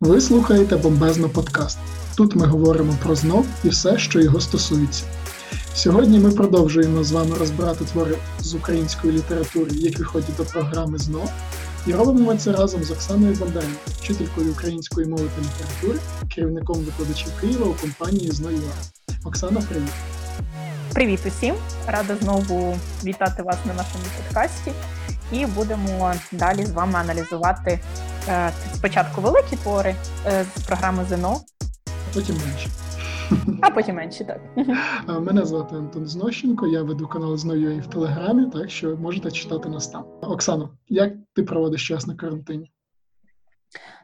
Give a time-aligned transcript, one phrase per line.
[0.00, 1.78] Ви слухаєте Бомбезно подкаст.
[2.16, 5.04] Тут ми говоримо про ЗНО і все, що його стосується.
[5.74, 11.28] Сьогодні ми продовжуємо з вами розбирати твори з української літератури, які входять до програми ЗНО,
[11.86, 15.98] і робимо це разом з Оксаною Бондаренко, вчителькою української мови та літератури,
[16.34, 19.14] керівником викладачів Києва у компанії «ЗНО.ЮА».
[19.24, 19.92] Оксана, привіт.
[20.92, 21.54] Привіт усім!
[21.86, 24.72] Рада знову вітати вас на нашому подкасті.
[25.32, 27.80] І будемо далі з вами аналізувати
[28.74, 29.94] спочатку великі твори
[30.26, 31.40] е, з програми ЗНО.
[31.86, 32.68] А потім менше.
[33.62, 34.40] А потім менші, так.
[35.20, 39.88] Мене звати Антон Знощенко, я веду канал «Зною» в Телеграмі, так що можете читати нас
[39.88, 40.04] там.
[40.22, 42.72] Оксано, як ти проводиш час на карантині?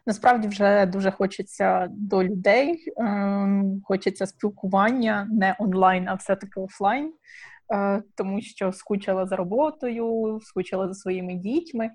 [0.07, 7.12] Насправді вже дуже хочеться до людей, ем, хочеться спілкування не онлайн, а все-таки офлайн,
[7.74, 11.91] е, тому що скучила за роботою, скучила за своїми дітьми.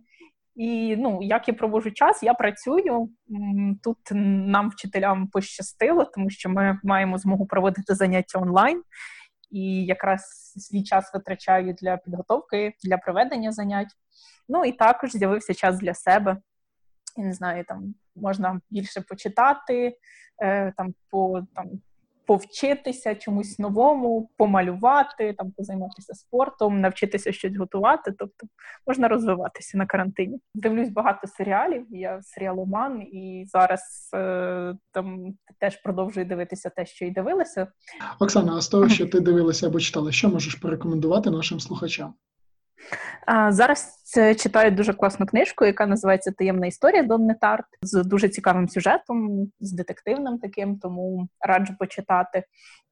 [0.55, 3.10] І ну, як я проводжу час, я працюю
[3.84, 3.98] тут.
[4.12, 8.84] Нам вчителям пощастило, тому що ми маємо змогу проводити заняття онлайн,
[9.52, 10.21] і якраз
[10.58, 13.91] свій час витрачаю для підготовки, для проведення занять.
[14.49, 16.38] Ну і також з'явився час для себе.
[17.18, 19.98] Я не знаю, там можна більше почитати,
[20.43, 21.70] е, там по там
[22.32, 28.13] повчитися чомусь новому, помалювати, там позайматися спортом, навчитися щось готувати.
[28.20, 28.48] Тобто
[28.87, 30.40] можна розвиватися на карантині.
[30.55, 31.85] Дивлюсь багато серіалів.
[31.90, 37.68] Я серіаломан, і зараз е, там теж продовжую дивитися те, що й дивилася.
[38.20, 42.13] Оксана, а з того, що ти дивилася або читала, що можеш порекомендувати нашим слухачам?
[43.49, 44.01] Зараз
[44.37, 49.71] читаю дуже класну книжку, яка називається Таємна історія Донни Тарт з дуже цікавим сюжетом, з
[49.71, 52.43] детективним таким, тому раджу почитати.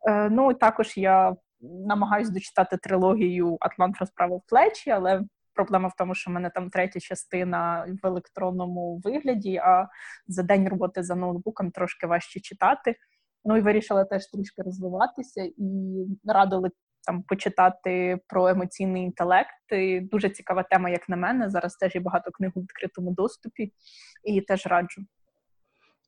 [0.10, 5.22] Е, ну також я намагаюся дочитати трилогію Атлант розправив плечі, але
[5.54, 9.88] проблема в тому, що в мене там третя частина в електронному вигляді, а
[10.28, 12.96] за день роботи за ноутбуком трошки важче читати.
[13.46, 16.70] Ну і вирішила теж трішки розвиватися і радили
[17.06, 19.72] там почитати про емоційний інтелект.
[19.72, 21.50] І Дуже цікава тема, як на мене.
[21.50, 23.74] Зараз теж є багато книг у відкритому доступі,
[24.24, 25.02] і теж раджу.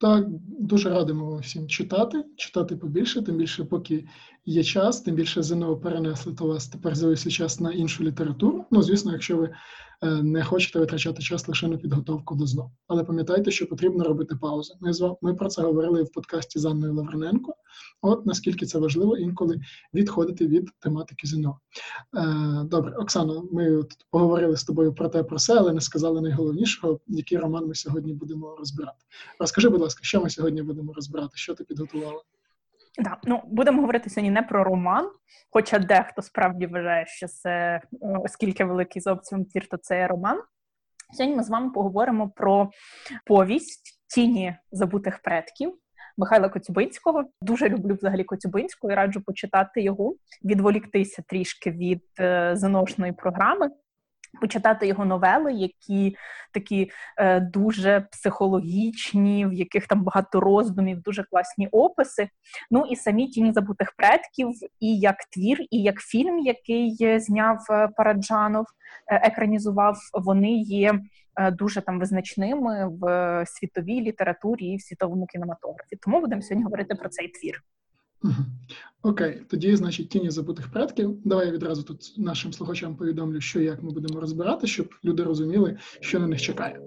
[0.01, 0.25] Так,
[0.59, 4.07] дуже радимо всім читати, читати побільше, тим більше, поки
[4.45, 8.65] є час, тим більше ЗНО перенесли, то вас тепер з'явився час на іншу літературу.
[8.71, 9.49] Ну, звісно, якщо ви
[10.01, 12.71] не хочете витрачати час лише на підготовку до ЗНО.
[12.87, 14.73] Але пам'ятайте, що потрібно робити паузу.
[15.21, 17.53] Ми про це говорили в подкасті з Анною Лаврененко.
[18.01, 19.59] От наскільки це важливо інколи
[19.93, 21.59] відходити від тематики ЗНО.
[22.17, 26.99] Е, Добре, Оксано, ми поговорили з тобою про те, про все, але не сказали найголовнішого,
[27.07, 28.97] який роман ми сьогодні будемо розбирати.
[29.39, 31.31] Розкажи, будь ласка, що ми сьогодні будемо розбирати?
[31.35, 32.21] Що ти підготувала?
[32.99, 35.11] Да, ну будемо говорити сьогодні не про роман,
[35.49, 40.41] хоча дехто справді вважає, що це оскільки великий обсягом твір, то це роман.
[41.13, 42.69] Сьогодні ми з вами поговоримо про
[43.25, 45.77] повість тіні забутих предків
[46.17, 47.23] Михайла Коцюбинського.
[47.41, 53.69] Дуже люблю взагалі Коцюбинського і раджу почитати його, відволіктися трішки від е, заношеної програми
[54.41, 56.15] почитати його новели, які
[56.53, 62.29] такі е, дуже психологічні, в яких там багато роздумів, дуже класні описи.
[62.71, 64.49] Ну і самі тіні забутих предків,
[64.79, 68.65] і як твір, і як фільм, який зняв е, Параджанов,
[69.07, 70.99] е, екранізував, вони є.
[71.35, 75.95] Е, дуже там визначними в світовій літературі і в світовому кінематографі.
[75.95, 77.63] Тому будемо сьогодні говорити про цей твір.
[79.03, 81.17] Окей, тоді, значить, тіні забутих предків.
[81.25, 85.77] Давай я відразу тут нашим слухачам повідомлю, що як ми будемо розбирати, щоб люди розуміли,
[85.99, 86.81] що на них чекає.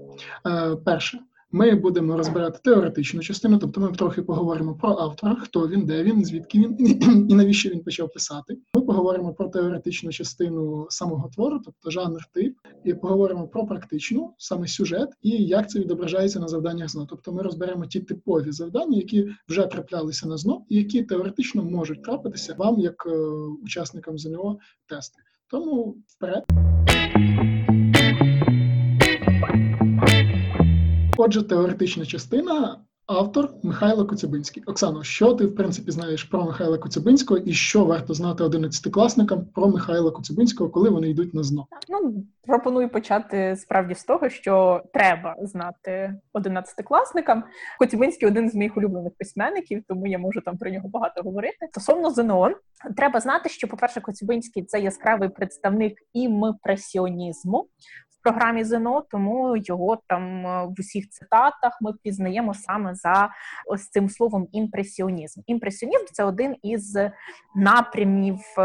[0.47, 1.19] Е, Перше,
[1.55, 6.25] ми будемо розбирати теоретичну частину, тобто ми трохи поговоримо про автора, хто він, де він,
[6.25, 6.77] звідки він
[7.31, 8.59] і навіщо він почав писати.
[8.75, 14.67] Ми поговоримо про теоретичну частину самого твору, тобто жанр тип, і поговоримо про практичну, саме
[14.67, 17.07] сюжет, і як це відображається на завданнях ЗНО.
[17.11, 22.03] Тобто ми розберемо ті типові завдання, які вже траплялися на ЗНО, і які теоретично можуть
[22.03, 23.17] трапитися вам як е,
[23.63, 25.23] учасникам ЗНО тести.
[25.51, 26.45] Тому вперед.
[31.25, 32.85] Отже, теоретична частина.
[33.07, 34.63] Автор Михайло Коцюбинський.
[34.67, 39.69] Оксано, що ти в принципі знаєш про Михайла Коцюбинського і що варто знати одинадцятикласникам про
[39.69, 41.67] Михайла Коцюбинського, коли вони йдуть на ЗНО?
[41.89, 47.45] Ну пропоную почати справді з того, що треба знати одинадцятикласникам.
[47.79, 51.67] Коцюбинський один з моїх улюблених письменників, тому я можу там про нього багато говорити.
[51.71, 52.51] Стосовно ЗНО,
[52.97, 57.69] треба знати, що, по перше, Коцюбинський це яскравий представник імпресіонізму
[58.25, 63.29] програмі ЗНО, тому його там е, в усіх цитатах ми пізнаємо саме за
[63.67, 65.41] ось цим словом імпресіонізм.
[65.47, 66.99] Імпресіонізм це один із
[67.55, 68.63] напрямів е,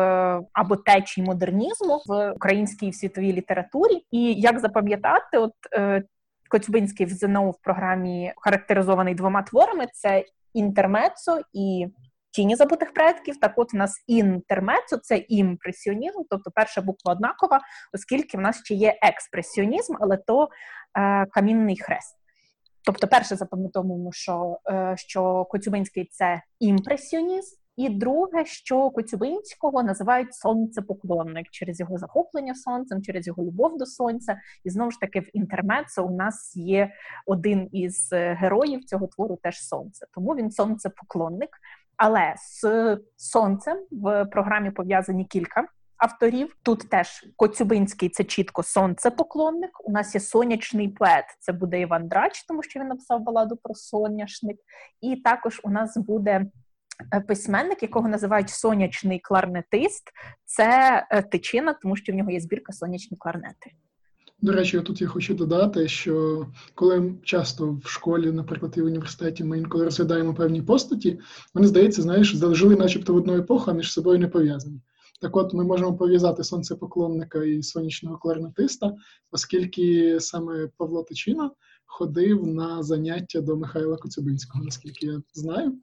[0.53, 4.05] або течій модернізму в українській світовій літературі.
[4.11, 6.03] І як запам'ятати, от е,
[6.49, 11.87] Коцюбинський в ЗНО в програмі характеризований двома творами: це інтермецо і
[12.31, 13.39] тіні забутих предків.
[13.39, 17.61] Так, от у нас інтермецо це імпресіонізм, тобто перша буква однакова,
[17.93, 20.49] оскільки в нас ще є експресіонізм, але то
[20.97, 22.15] е, камінний хрест.
[22.83, 31.49] Тобто, перше запам'ятовуємо, що е, що Коцюбинський це імпресіонізм, і друге, що Коцюбинського називають сонцепоклонник
[31.51, 34.37] через його захоплення сонцем, через його любов до сонця.
[34.63, 36.91] І знову ж таки в інтермецо у нас є
[37.25, 40.05] один із е, героїв цього твору теж сонце.
[40.13, 41.49] Тому він сонцепоклонник.
[41.99, 45.67] Але з сонцем в програмі пов'язані кілька
[45.97, 46.55] авторів.
[46.63, 49.71] Тут теж Коцюбинський це чітко сонцепоклонник.
[49.83, 53.73] У нас є сонячний поет, це буде Іван Драч, тому що він написав баладу про
[53.73, 54.57] соняшник.
[55.01, 56.45] І також у нас буде
[57.13, 60.11] е, письменник, якого називають сонячний кларнетист.
[60.45, 63.71] Це е, тичина, тому що в нього є збірка сонячні кларнети.
[64.41, 69.43] До речі, тут я хочу додати, що коли часто в школі, наприклад, і в університеті,
[69.43, 71.19] ми інколи розглядаємо певні постаті,
[71.53, 74.81] вони здається, знаєш, жили начебто в одну епоху, а між собою не пов'язані.
[75.21, 78.95] Так от ми можемо пов'язати сонцепоклонника і сонячного кларнетиста,
[79.31, 81.51] оскільки саме Павло Тичина
[81.89, 85.73] ходив на заняття до Михайла Коцюбинського, наскільки я знаю.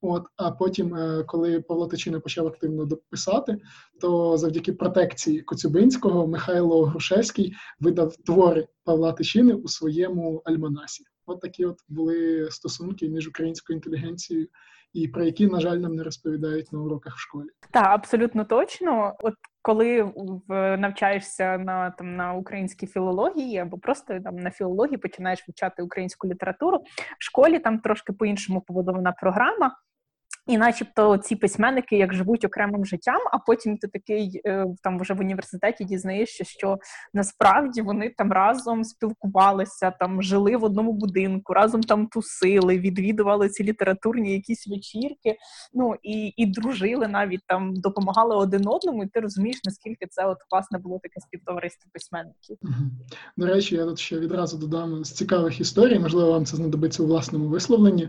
[0.00, 3.58] От, а потім, е, коли Павло Тичина почав активно дописати,
[4.00, 11.04] то завдяки протекції Коцюбинського Михайло Грушевський видав твори Павла Тичини у своєму альманасі.
[11.26, 14.48] От такі от були стосунки між українською інтелігенцією
[14.92, 17.48] і про які, на жаль, нам не розповідають на уроках в школі.
[17.70, 19.14] Так, абсолютно точно.
[19.20, 19.34] От
[19.66, 20.02] коли
[20.48, 26.28] в навчаєшся на там на українській філології або просто там на філології починаєш вивчати українську
[26.28, 26.78] літературу
[27.18, 29.76] в школі, там трошки по іншому побудована програма.
[30.46, 35.14] І, начебто, ці письменники як живуть окремим життям, а потім ти такий е, там вже
[35.14, 36.78] в університеті дізнаєшся, що
[37.14, 43.64] насправді вони там разом спілкувалися, там жили в одному будинку, разом там тусили, відвідували ці
[43.64, 45.36] літературні якісь вечірки.
[45.74, 49.04] Ну і і дружили навіть там, допомагали один одному.
[49.04, 52.56] І ти розумієш, наскільки це от власне було таке співтовариство письменників.
[53.36, 55.98] До речі, я тут ще відразу додам з цікавих історій.
[55.98, 58.08] Можливо, вам це знадобиться у власному висловленні.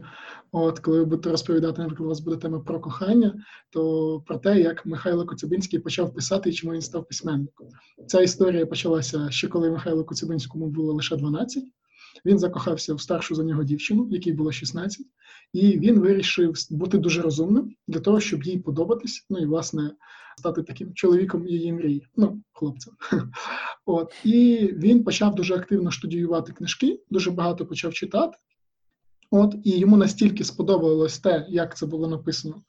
[0.52, 4.60] От коли ви будете розповідати, наприклад, у вас буде тема про кохання, то про те,
[4.60, 7.68] як Михайло Коцюбинський почав писати і чому він став письменником.
[8.08, 11.64] Ця історія почалася ще коли Михайло Коцюбинському було лише 12.
[12.26, 15.06] Він закохався в старшу за нього дівчину, якій було 16,
[15.54, 19.26] і він вирішив бути дуже розумним для того, щоб їй подобатись.
[19.30, 19.92] Ну і власне
[20.38, 22.94] стати таким чоловіком її мрії, ну хлопцем.
[23.86, 28.38] От і він почав дуже активно студіювати книжки, дуже багато почав читати.
[29.32, 32.62] От і йому настільки сподобалось те, як це було написано,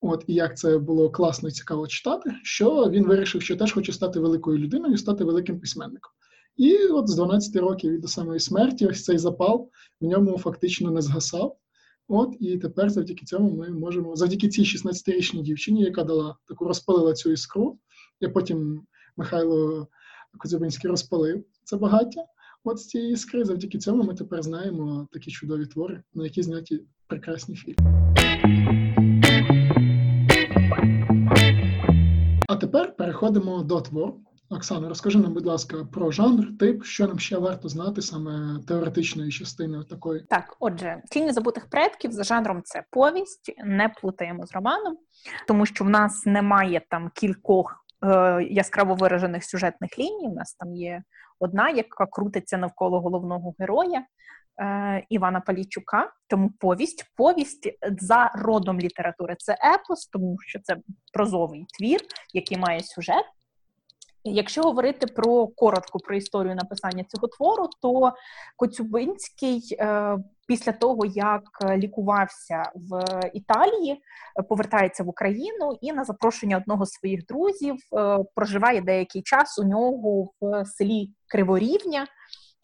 [0.00, 3.92] от і як це було класно і цікаво читати, що він вирішив, що теж хоче
[3.92, 6.12] стати великою людиною, стати великим письменником.
[6.56, 9.70] І от з 12 років і до самої смерті, ось цей запал
[10.00, 11.56] в ньому фактично не згасав.
[12.08, 17.12] От і тепер, завдяки цьому, ми можемо, завдяки цій 16-річній дівчині, яка дала таку розпалила
[17.12, 17.78] цю іскру,
[18.20, 18.82] і потім
[19.16, 19.88] Михайло
[20.38, 22.24] Козюбинський розпалив це багаття.
[22.70, 26.80] От з цієї іскри, завдяки цьому ми тепер знаємо такі чудові твори, на які зняті
[27.06, 27.92] прекрасні фільми.
[32.48, 34.20] А тепер переходимо до твору.
[34.50, 39.30] Оксана, розкажи нам, будь ласка, про жанр, тип, що нам ще варто знати саме теоретичної
[39.30, 40.24] частини такої.
[40.30, 44.96] Так, отже, тіні забутих предків за жанром це повість, не плутаємо з романом,
[45.46, 50.28] тому що в нас немає там кількох е, яскраво виражених сюжетних ліній.
[50.28, 51.02] У нас там є
[51.40, 54.04] одна, яка крутиться навколо головного героя
[54.60, 56.12] е, Івана Палійчука.
[56.26, 60.76] Тому повість, повість за родом літератури це епос, тому що це
[61.12, 62.00] прозовий твір,
[62.34, 63.24] який має сюжет.
[64.32, 68.12] Якщо говорити про коротко про історію написання цього твору, то
[68.56, 70.16] Коцюбинський е,
[70.48, 71.42] після того, як
[71.76, 74.02] лікувався в Італії,
[74.48, 79.64] повертається в Україну і на запрошення одного з своїх друзів е, проживає деякий час у
[79.64, 82.06] нього в селі Криворівня.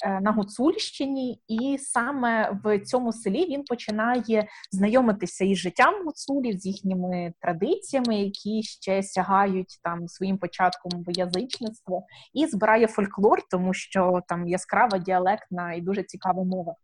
[0.05, 6.67] Е, на Гуцульщині, і саме в цьому селі він починає знайомитися із життям гуцулів, з
[6.67, 12.03] їхніми традиціями, які ще сягають там своїм початком в язичництво,
[12.35, 16.75] і збирає фольклор, тому що там яскрава діалектна і дуже цікава мова.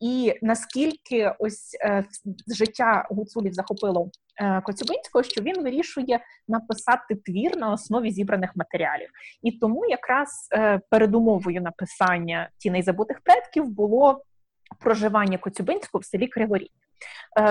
[0.00, 2.04] І наскільки ось е,
[2.54, 4.10] життя гуцулів захопило
[4.64, 9.08] Коцюбинського, що він вирішує написати твір на основі зібраних матеріалів,
[9.42, 14.22] і тому якраз е, передумовою написання тіней забутих предків було
[14.80, 16.70] проживання Коцюбинського в селі Криворі.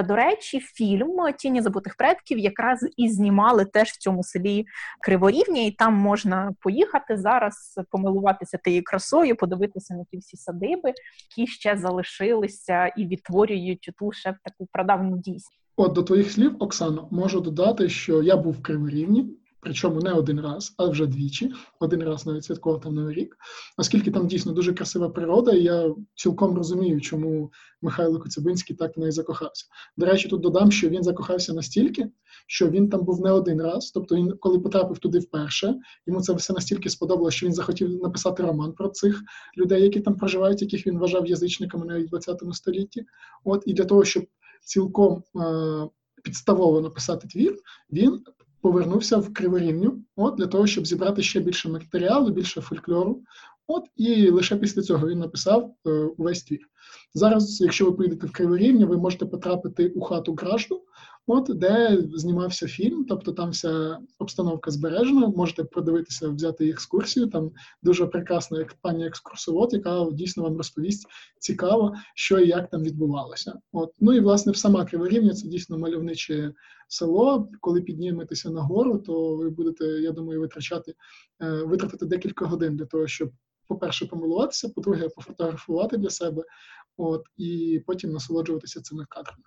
[0.08, 4.66] До речі, фільм Тіні забутих предків якраз і знімали теж в цьому селі
[5.02, 10.94] Криворівня, і там можна поїхати зараз, помилуватися тією красою, подивитися на ті всі садиби,
[11.30, 15.61] які ще залишилися і відтворюють ту ще таку прадавню дійсність.
[15.76, 19.26] От до твоїх слів, Оксано, можу додати, що я був в Криворівні,
[19.60, 21.52] причому не один раз, а вже двічі.
[21.80, 23.38] Один раз навіть святкував там новий рік,
[23.78, 27.52] оскільки там дійсно дуже красива природа, і я цілком розумію, чому
[27.82, 29.66] Михайло Коцюбинський так в неї закохався.
[29.98, 32.12] До речі, тут додам, що він закохався настільки,
[32.48, 33.92] що він там був не один раз.
[33.92, 35.76] Тобто, він, коли потрапив туди вперше,
[36.08, 39.22] йому це все настільки сподобалося, що він захотів написати роман про цих
[39.58, 43.06] людей, які там проживають, яких він вважав язичниками навіть в ХХ столітті.
[43.44, 44.24] От і для того, щоб
[44.62, 45.88] цілком е,
[46.24, 47.58] підставово написати твір,
[47.92, 48.24] він
[48.62, 53.24] повернувся в Криворівню, от для того, щоб зібрати ще більше матеріалу, більше фольклору.
[53.68, 56.60] От і лише після цього він написав е, увесь твір.
[57.14, 60.82] Зараз, якщо ви поїдете в Криворівню, ви можете потрапити у хату Кражду,
[61.28, 65.28] от де знімався фільм, тобто там вся обстановка збережена.
[65.28, 67.28] Можете подивитися, взяти екскурсію.
[67.28, 67.52] Там
[67.84, 71.08] дуже прекрасна пані екскурсовод, яка дійсно вам розповість
[71.40, 73.60] цікаво, що і як там відбувалося.
[73.72, 76.54] От ну і власне в сама Криворівня це дійсно мальовниче
[76.88, 77.50] село.
[77.60, 80.94] Коли підніметеся на гору, то ви будете, я думаю, витрачати
[81.42, 83.32] е, витратити декілька годин для того, щоб.
[83.68, 86.44] По-перше, помилуватися, по-друге, пофотографувати для себе,
[86.98, 89.44] от і потім насолоджуватися цими кадрами.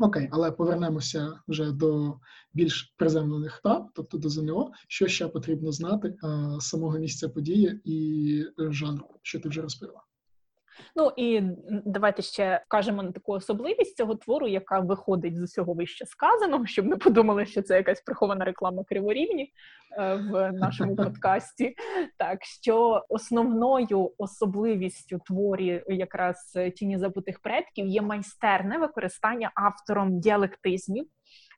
[0.00, 2.20] Окей, але повернемося вже до
[2.54, 6.16] більш приземлених та, тобто до ЗНО, що ще потрібно знати
[6.60, 10.07] з самого місця події і жанру, що ти вже розповіла.
[10.96, 16.06] Ну і давайте ще вкажемо на таку особливість цього твору, яка виходить з усього вище
[16.06, 19.52] сказаного, щоб не подумали, що це якась прихована реклама криворівні
[19.98, 21.74] е, в нашому подкасті.
[22.16, 31.06] Так що основною особливістю творі якраз тіні забутих предків є майстерне використання автором діалектизмів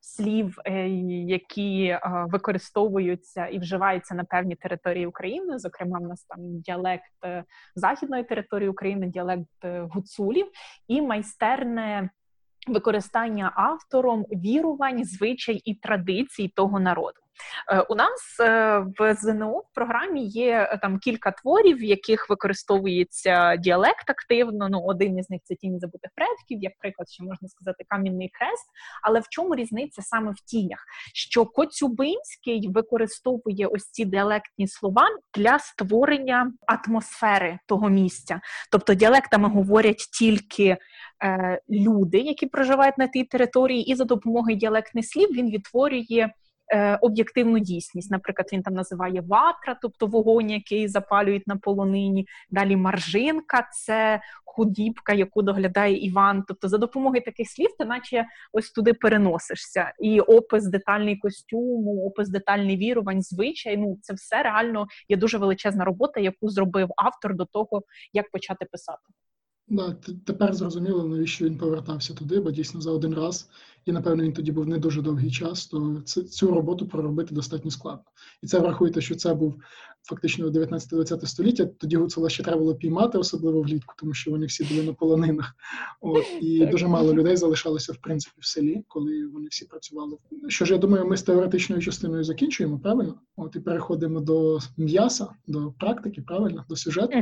[0.00, 0.88] слів, е,
[1.26, 5.59] які е, використовуються і вживаються на певні території України.
[5.59, 10.47] Зокрема, в нас там діалект е, західної території України, діалект гуцулів
[10.88, 12.11] і майстерне.
[12.69, 17.21] Використання автором вірувань, звичай і традицій того народу.
[17.68, 22.30] Е, у нас е, в ЗНО в програмі є е, там кілька творів, в яких
[22.30, 24.68] використовується діалект активно.
[24.68, 28.66] Ну, один із них це тіні забутих предків, як приклад, ще можна сказати, камінний хрест.
[29.02, 30.85] Але в чому різниця саме в тінях?
[31.14, 38.40] Що Коцюбинський використовує ось ці діалектні слова для створення атмосфери того місця,
[38.73, 40.76] тобто діалектами говорять тільки.
[41.70, 46.30] Люди, які проживають на тій території, і за допомогою діалектних слів він відтворює
[46.72, 48.10] Е, об'єктивну дійсність.
[48.10, 52.26] Наприклад, він там називає ватра, тобто вогонь, який запалюють на полонині.
[52.50, 56.44] Далі маржинка це худібка, яку доглядає Іван.
[56.48, 59.92] Тобто, за допомогою таких слів, ти наче ось туди переносишся.
[59.98, 63.76] І опис детальний костюму, опис детальний вірувань, звичай.
[63.76, 68.64] Ну це все реально є дуже величезна робота, яку зробив автор до того, як почати
[68.64, 69.02] писати.
[69.70, 69.96] Да,
[70.26, 73.48] тепер зрозуміло, навіщо він повертався туди, бо дійсно за один раз,
[73.86, 78.04] і напевно він тоді був не дуже довгий час, то цю роботу проробити достатньо складно.
[78.42, 79.54] І це врахуйте, що це був
[80.02, 81.66] фактично 19-20 століття.
[81.66, 85.54] Тоді гуцула ще треба було піймати, особливо влітку, тому що вони всі були на полонинах.
[86.00, 90.16] От і дуже мало людей залишалося в принципі в селі, коли вони всі працювали.
[90.48, 93.14] Що ж я думаю, ми з теоретичною частиною закінчуємо правильно?
[93.36, 97.12] От і переходимо до м'яса, до практики, правильно, до сюжету.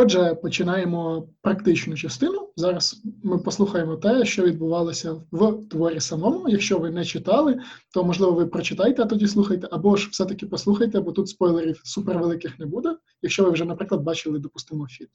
[0.00, 2.48] Отже, починаємо практичну частину.
[2.56, 6.48] Зараз ми послухаємо те, що відбувалося в творі самому.
[6.48, 7.60] Якщо ви не читали,
[7.94, 12.58] то можливо ви прочитайте, а тоді слухайте, або ж все-таки послухайте, бо тут спойлерів супервеликих
[12.58, 12.96] не буде.
[13.22, 15.08] Якщо ви вже, наприклад, бачили, допустимо, фільм.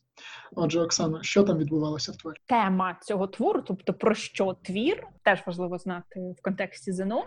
[0.56, 2.38] Отже, Оксана, що там відбувалося в творі?
[2.46, 7.24] Тема цього твору, тобто про що твір, теж важливо знати в контексті ЗНО.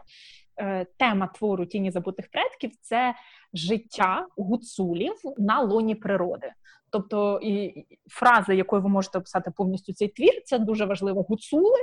[0.58, 3.14] Е, тема твору тіні забутих предків це
[3.54, 6.52] життя гуцулів на лоні природи.
[6.90, 11.78] Тобто, і фраза, якою ви можете описати повністю цей твір, це дуже важливо гуцули.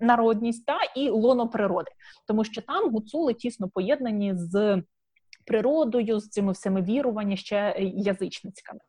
[0.00, 1.90] Народність та і лоно природи,
[2.26, 4.82] тому що там гуцули тісно поєднані з
[5.50, 8.80] природою, з цими всіми віруваннями, ще язичницькими.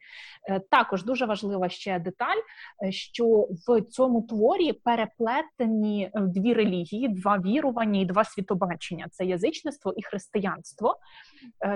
[0.50, 2.38] Е, також дуже важлива ще деталь,
[2.86, 9.26] е, що в цьому творі переплетені е, дві релігії, два вірування і два світобачення це
[9.26, 10.96] язичництво і християнство,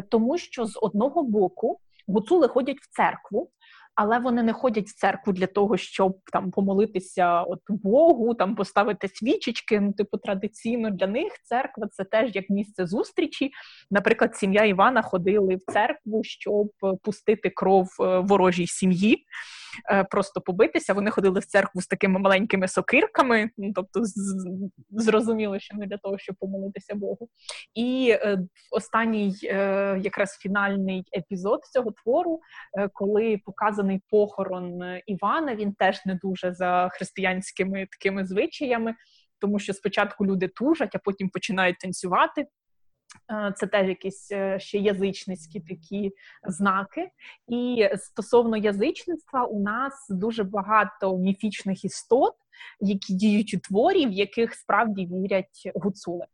[0.10, 3.50] тому що з одного боку гуцули ходять в церкву
[3.96, 9.08] але вони не ходять в церкву для того, щоб там помолитися от Богу, там поставити
[9.08, 9.80] свічечки.
[9.80, 13.52] Ну, типу, традиційно для них церква це теж як місце зустрічі.
[13.92, 16.72] Наприклад, сім'я Івана ходили в церкву, щоб
[17.04, 19.26] пустити кров е, ворожій сім'ї.
[19.92, 20.94] Е, просто побитися.
[20.94, 24.02] Вони ходили в церкву з такими маленькими сокирками, ну тобто
[24.90, 27.30] зрозуміло, що не для того, щоб помолитися Богу.
[27.76, 28.40] І е,
[28.72, 32.40] останній е, якраз фінальний епізод цього твору,
[32.94, 38.96] коли показаний похорон Івана, він теж не дуже за християнськими такими звичаями,
[39.40, 42.46] тому що спочатку люди тужать, а потім починають танцювати.
[43.32, 46.12] Е, це теж якісь е, ще язичницькі такі
[46.48, 47.10] знаки.
[47.48, 52.34] І стосовно язичництва, у нас дуже багато міфічних істот,
[52.80, 56.26] які діють у творі, в яких справді вірять гуцули.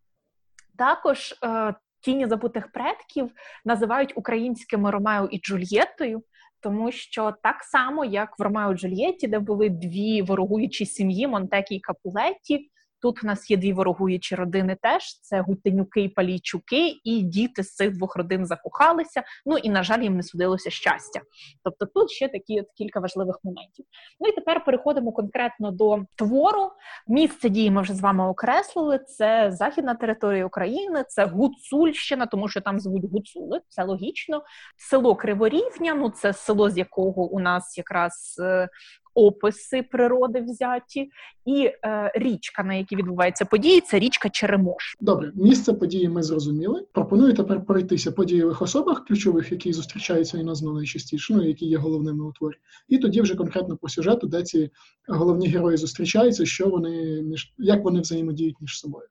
[0.77, 3.31] Також е, тіні забутих предків
[3.65, 6.23] називають українськими Ромео і Джульєттою.
[6.59, 11.75] Тому що так само, як в Ромео і Джульєтті, де були дві ворогуючі сім'ї Монтекі
[11.75, 12.69] і Капулетті,
[13.01, 14.77] Тут в нас є дві ворогуючі родини.
[14.81, 19.23] Теж це Гутенюки і Палійчуки, і діти з цих двох родин закохалися.
[19.45, 21.21] Ну і на жаль, їм не судилося щастя.
[21.63, 23.85] Тобто, тут ще такі от кілька важливих моментів.
[24.19, 26.71] Ну і тепер переходимо конкретно до твору.
[27.07, 28.99] Місце дії ми вже з вами окреслили.
[28.99, 33.61] Це західна територія України, це Гуцульщина, тому що там звуть Гуцули.
[33.69, 34.43] Це логічно.
[34.77, 35.93] Село Криворівня.
[35.93, 38.69] Ну це село, з якого у нас якраз е,
[39.13, 41.09] описи природи взяті,
[41.45, 44.95] і е, річка, на якій відбуваються події, це річка Черемош.
[44.99, 46.85] Добре, місце події ми зрозуміли.
[46.93, 51.77] Пропоную тепер пройтися по дієвих особах, ключових, які зустрічаються і названо найчастіше, ну які є
[51.77, 52.55] головними у творі.
[52.87, 54.69] І тоді вже конкретно по сюжету, де ці
[55.07, 59.07] головні герої зустрічаються, що вони між як вони взаємодіють між собою.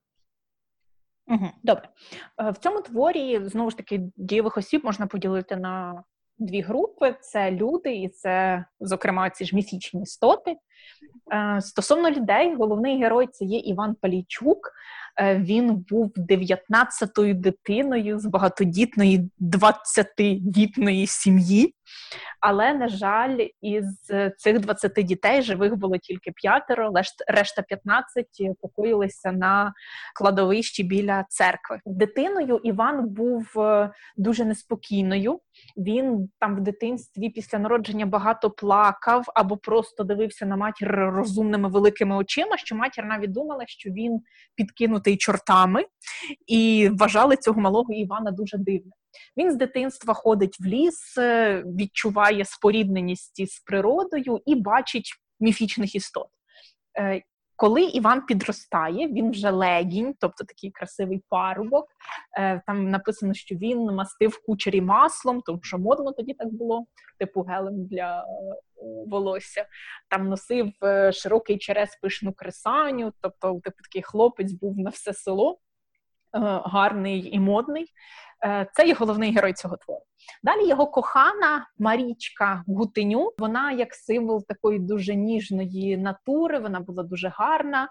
[1.30, 1.88] Угу, Добре.
[2.40, 6.02] Е, в цьому творі знову ж таки дієвих осіб можна поділити на
[6.40, 10.56] дві групи: це люди, і це, зокрема, ці ж міфічні істоти.
[11.32, 14.72] Е, стосовно людей, головний герой це є Іван Палійчук.
[15.20, 21.74] Е, він був 19-ю дитиною з багатодітної 20-дітної сім'ї.
[22.40, 23.84] Але, на жаль, із
[24.38, 26.92] цих 20 дітей живих було тільки п'ятеро,
[27.28, 28.26] решта 15
[28.60, 29.72] покоїлися на
[30.14, 31.80] кладовищі біля церкви.
[31.86, 35.40] Дитиною Іван був е, дуже неспокійною.
[35.76, 42.16] Він там в дитинстві після народження багато плакав або просто дивився на матір розумними великими
[42.16, 42.56] очима.
[42.56, 44.20] Що матір навіть думала, що він
[44.54, 45.84] підкинутий чортами,
[46.46, 48.92] і вважали цього малого Івана дуже дивним.
[49.36, 56.26] Він з дитинства ходить в ліс, е, відчуває спорідненість із природою і бачить міфічних істот.
[57.60, 61.86] Е, коли Іван підростає, він вже легінь, тобто такий красивий парубок.
[62.38, 66.86] Е, там написано, що він мастив кучері маслом, тому що модно тоді так було,
[67.18, 68.26] типу гелем для
[69.06, 69.66] волосся.
[70.08, 70.72] Там носив
[71.12, 75.58] широкий черес пишну кресаню, тобто, типу такий хлопець був на все село,
[76.64, 77.86] гарний і модний.
[78.44, 80.02] Е, це є головний герой цього твору.
[80.42, 83.32] Далі його кохана Марічка Гутеню.
[83.38, 86.58] Вона як символ такої дуже ніжної натури.
[86.58, 87.88] Вона була дуже гарна.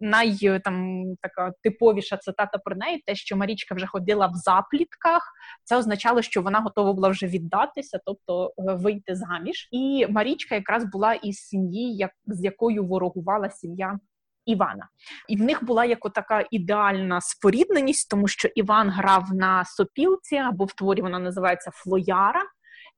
[0.00, 5.32] Най там така типовіша цитата про неї: те, що Марічка вже ходила в заплітках,
[5.64, 9.68] це означало, що вона готова була вже віддатися, тобто е, вийти заміж.
[9.70, 13.98] І Марічка якраз була із сім'ї, як з якою ворогувала сім'я
[14.46, 14.88] Івана.
[15.28, 20.64] І в них була як така ідеальна спорідненість, тому що Іван грав на сопілці, або
[20.64, 22.42] в творі вона називається Флояра.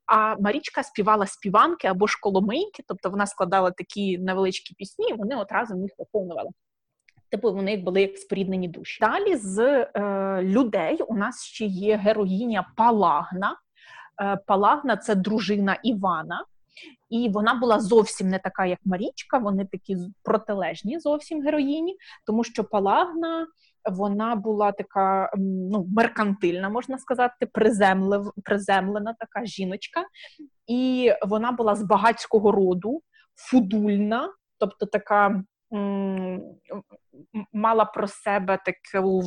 [0.06, 5.36] А Марічка співала співанки або ж коломийки, тобто вона складала такі невеличкі пісні, і вони
[5.36, 6.50] одразу їх виконували.
[7.30, 8.98] Типу вони були як споріднені душі.
[9.00, 9.58] Далі з
[9.94, 13.56] е, людей у нас ще є героїня Палагна.
[14.22, 16.44] Е, Палагна це дружина Івана.
[17.12, 19.38] І вона була зовсім не така, як Марічка.
[19.38, 21.96] Вони такі протилежні зовсім героїні,
[22.26, 23.46] тому що Палагна
[23.90, 30.04] вона була така ну, меркантильна, можна сказати, приземлив, приземлена така жіночка,
[30.66, 33.02] і вона була з багатського роду,
[33.34, 35.42] фудульна, тобто така
[37.52, 39.22] мала про себе таку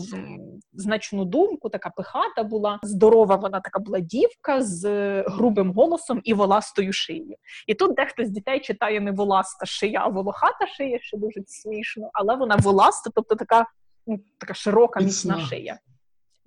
[0.74, 2.80] значну думку, така пихата була.
[2.84, 4.84] Здорова вона така була дівка з
[5.28, 7.36] грубим голосом і воластою шиєю.
[7.68, 12.10] І тут дехто з дітей читає не воласта шия, а волохата шия, що дуже смішно,
[12.14, 13.66] але вона воласта, тобто така,
[14.38, 15.80] така широка міцна шия.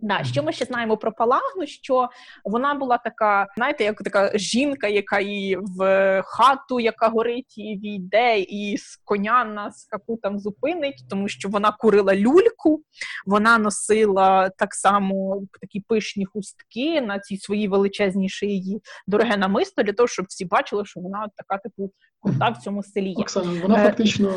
[0.00, 1.66] Да, що ми ще знаємо про Палагну?
[1.66, 2.08] Що
[2.44, 8.40] вона була така, знаєте, як така жінка, яка і в хату, яка горить, і війде,
[8.40, 12.82] і з коня на скаку там зупинить, тому що вона курила люльку,
[13.26, 19.92] вона носила так само такі пишні хустки на цій своїй величезній шиї дороге намисто для
[19.92, 23.08] того, щоб всі бачили, що вона така типу крута в цьому селі.
[23.08, 23.14] є.
[23.18, 23.84] Оксана, вона е...
[23.84, 24.30] фактично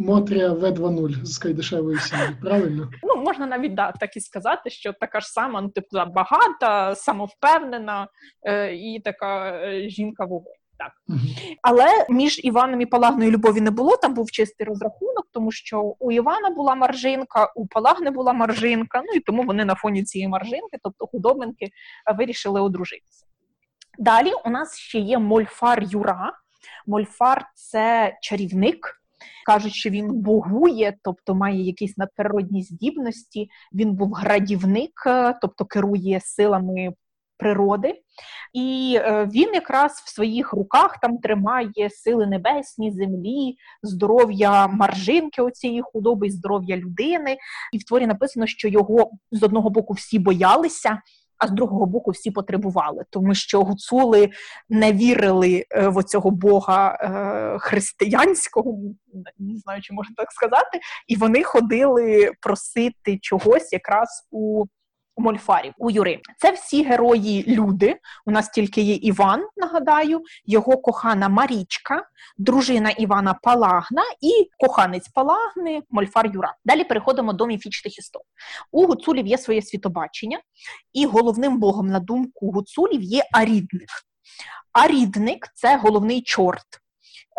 [0.00, 2.90] Мотрія В2.0 з Кайдашевої сім'ї, правильно?
[3.02, 8.08] Ну можна навіть да так і сказати, що така ж сама, ну типу багата, самовпевнена
[8.42, 10.54] е, і така е, жінка вогонь.
[10.78, 10.92] Так.
[11.62, 16.12] Але між Іваном і Палагною любові не було, там був чистий розрахунок, тому що у
[16.12, 20.78] Івана була маржинка, у Палагни була маржинка, ну і тому вони на фоні цієї маржинки,
[20.82, 21.70] тобто худобинки,
[22.18, 23.26] вирішили одружитися.
[23.98, 26.32] Далі у нас ще є Мольфар Юра.
[26.86, 29.00] Мольфар це чарівник.
[29.46, 33.48] Кажуть, що він богує, тобто має якісь надприродні здібності.
[33.72, 34.92] Він був градівник,
[35.40, 36.94] тобто керує силами
[37.36, 38.00] природи,
[38.52, 45.82] і е, він якраз в своїх руках там тримає сили небесні, землі, здоров'я маржинки оцієї
[45.82, 47.36] худоби, здоров'я людини.
[47.72, 51.02] І в творі написано, що його з одного боку всі боялися.
[51.44, 54.30] А з другого боку всі потребували, тому що гуцули
[54.68, 58.78] не вірили е, в оцього бога е, християнського,
[59.38, 64.64] не знаю, чи можна так сказати, і вони ходили просити чогось якраз у
[65.16, 66.20] у Мольфарі, у Юри.
[66.38, 67.96] Це всі герої люди.
[68.26, 72.06] У нас тільки є Іван, нагадаю, його кохана Марічка,
[72.38, 76.54] дружина Івана Палагна і коханець Палагни Мольфар Юра.
[76.64, 78.22] Далі переходимо до міфічних істот.
[78.72, 80.40] У гуцулів є своє світобачення,
[80.92, 83.88] і головним богом, на думку гуцулів, є Арідник.
[84.72, 86.66] Арідник це головний чорт.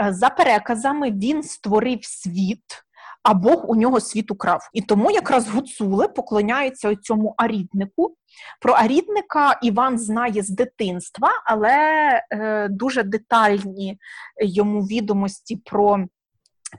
[0.04, 2.85] Е, за переказами, він створив світ
[3.26, 4.70] а Бог у нього світ украв.
[4.74, 8.16] І тому якраз гуцули поклоняються цьому аріднику.
[8.62, 11.78] Про арідника Іван знає з дитинства, але
[12.32, 13.98] е, дуже детальні
[14.42, 16.06] йому відомості про.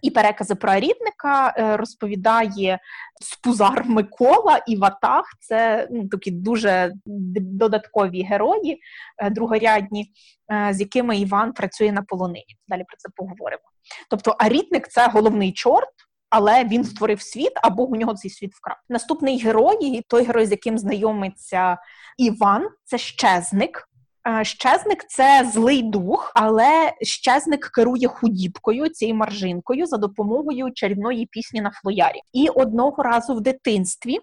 [0.03, 2.79] І перекази про арідника е, розповідає
[3.21, 5.25] Спузар Микола і Ватах.
[5.41, 8.81] Це ну, такі дуже додаткові герої
[9.19, 10.11] е, другорядні,
[10.53, 12.57] е, з якими Іван працює на полонині.
[12.69, 13.63] Далі про це поговоримо.
[14.11, 18.55] Тобто, арідник це головний чорт, але він створив світ, а Бог у нього цей світ
[18.55, 18.77] вкрав.
[18.89, 21.79] Наступний герой, той герой, з яким знайомиться
[22.19, 23.89] Іван, це щезник.
[24.29, 31.61] Е, щезник це злий дух, але щезник керує худібкою, цією маржинкою за допомогою чарівної пісні
[31.61, 32.21] на флоярі.
[32.33, 34.19] І одного разу в дитинстві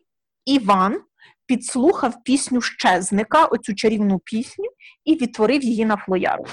[0.46, 1.02] Іван
[1.46, 4.66] підслухав пісню щезника, оцю чарівну пісню,
[5.06, 6.46] і відтворив її на флояру.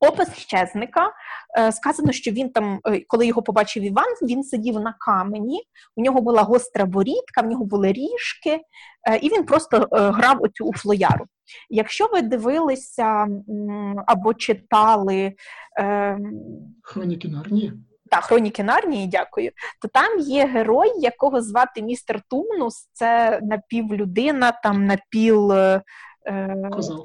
[0.00, 1.12] Опис щезника
[1.58, 5.62] е, сказано, що він там, е, коли його побачив Іван, він сидів на камені,
[5.96, 8.60] у нього була гостра борідка, в нього були ріжки,
[9.10, 11.24] е, і він просто грав оцю у флояру.
[11.70, 13.26] Якщо ви дивилися
[14.06, 15.32] або читали
[16.82, 17.72] Хроніки Нарнії,
[18.10, 19.50] так, хроніки Нарнії, дякую.
[19.82, 25.52] То там є герой, якого звати містер Тумнус, це напівлюдина, там напів.
[25.52, 25.82] Е,
[26.72, 27.04] Козел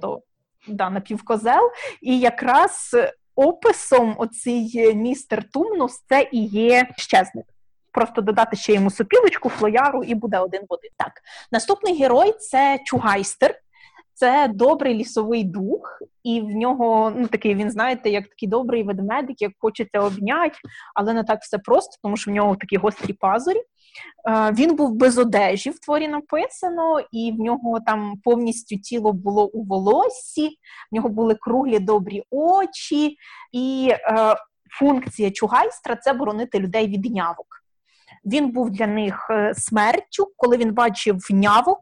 [0.68, 2.96] да, напівкозел, і якраз
[3.36, 7.46] описом оцій містер Тумнус це і є щезник.
[7.92, 10.92] Просто додати ще йому сопілочку, флояру, і буде один в один.
[10.98, 11.12] Так,
[11.52, 13.56] наступний герой це Чугайстер.
[14.18, 19.42] Це добрий лісовий дух, і в нього ну такий він, знаєте, як такий добрий ведмедик,
[19.42, 20.56] як хочеться обняти,
[20.94, 23.62] але не так все просто, тому що в нього такі гострі пазурі.
[24.30, 29.48] Е, він був без одежі, в творі написано, і в нього там повністю тіло було
[29.48, 30.48] у волоссі,
[30.92, 33.18] в нього були круглі добрі очі,
[33.52, 34.36] і е,
[34.80, 37.48] функція чугайстра це боронити людей від нявок.
[38.26, 41.80] Він був для них е, смертю, коли він бачив нявок,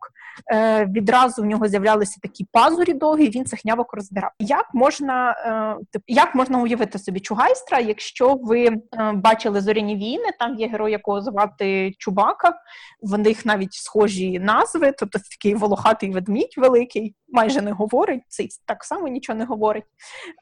[0.88, 4.32] відразу в нього з'являлися такі пазурі довгі, він цих нявок розбирав.
[4.40, 8.80] Як можна е, як можна уявити собі Чугайстра, якщо ви е,
[9.14, 12.54] бачили зоряні війни, там є герой, якого звати Чубака,
[13.02, 18.84] в них навіть схожі назви, тобто такий волохатий ведмідь великий, майже не говорить, цей так
[18.84, 19.86] само нічого не говорить.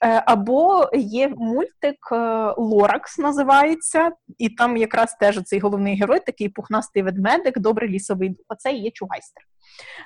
[0.03, 2.15] Е, або є мультик е,
[2.57, 8.45] Лоракс називається, і там якраз теж цей головний герой, такий пухнастий ведмедик, добрий лісовий дух.
[8.49, 9.50] Оце і є Чугайстер.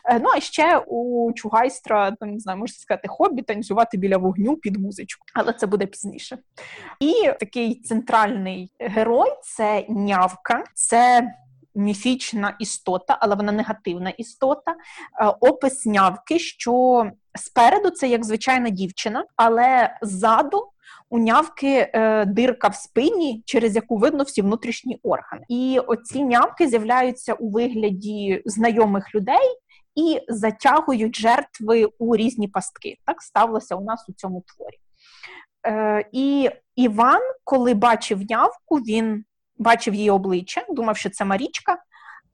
[0.05, 4.57] Е, ну а ще у Чугайстра, там не знаю, можна сказати, хобі танцювати біля вогню
[4.57, 6.37] під музичку, але це буде пізніше.
[6.99, 11.31] І такий центральний герой це нявка, це
[11.75, 14.71] міфічна істота, але вона негативна істота.
[14.71, 20.67] Е, опис нявки, що спереду це як звичайна дівчина, але ззаду.
[21.09, 26.67] У нявки е, дирка в спині, через яку видно всі внутрішні органи, і оці нявки
[26.67, 29.57] з'являються у вигляді знайомих людей
[29.95, 32.97] і затягують жертви у різні пастки.
[33.05, 34.77] Так сталося у нас у цьому творі.
[35.67, 39.25] Е, І Іван, коли бачив нявку, він
[39.57, 41.77] бачив її обличчя, думав, що це Марічка,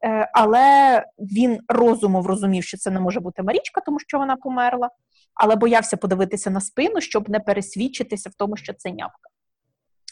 [0.04, 4.90] е, але він розумом розумів, що це не може бути Марічка, тому що вона померла,
[5.36, 9.30] але боявся подивитися на спину, щоб не пересвідчитися в тому, що це нявка.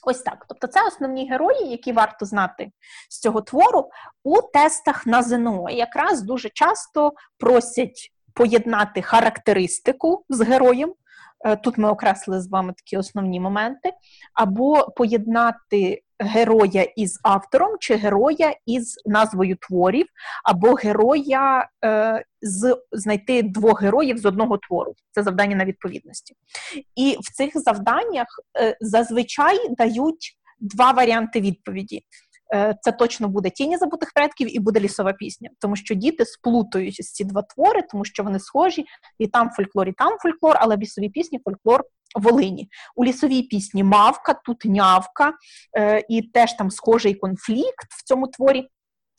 [0.04, 0.46] Ось так.
[0.50, 2.72] Тобто, це основні герої, які варто знати
[3.10, 3.90] з цього твору
[4.24, 5.70] у тестах на ЗНО.
[5.70, 10.94] Якраз дуже часто просять поєднати характеристику з героєм
[11.46, 13.92] Е, тут ми окреслили з вами такі основні моменти,
[14.34, 20.06] або поєднати героя із автором, чи героя із назвою творів,
[20.44, 24.94] або героя е, з знайти двох героїв з одного твору.
[25.12, 26.36] Це завдання на відповідності.
[26.96, 28.28] І в цих завданнях
[28.60, 32.04] е, зазвичай дають два варіанти відповіді.
[32.54, 36.96] Е, це точно буде тіні забутих предків і буде лісова пісня, тому що діти сплутують
[36.96, 38.86] ці два твори, тому що вони схожі,
[39.20, 41.84] і там фольклор, і там фольклор, але в лісовій пісні фольклор
[42.16, 42.70] Волині.
[42.96, 45.34] У лісовій пісні мавка, тут нявка,
[45.78, 48.70] е, і теж там схожий конфлікт в цьому творі.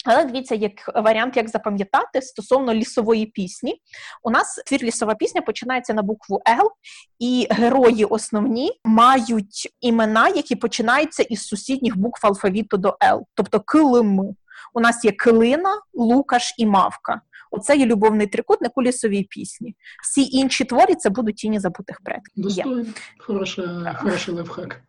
[0.04, 3.80] Але дивіться, як варіант, як запам'ятати стосовно лісової пісні.
[4.22, 6.70] У нас твір лісова пісня починається на букву Л,
[7.18, 14.36] і герої основні мають імена, які починаються із сусідніх букв алфавіту до Л, тобто Килим.
[14.74, 17.20] У нас є Килина, Лукаш і Мавка.
[17.50, 19.76] Оце є любовний трикутник у лісовій пісні.
[20.02, 22.44] Всі інші творі це будуть тіні забутих предків.
[22.44, 22.86] Достойно.
[23.18, 24.80] Хороший, хороший лайфхак.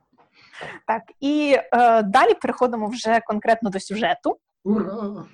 [0.87, 4.37] Так, і е, далі переходимо вже конкретно до сюжету.
[4.63, 5.25] Ура!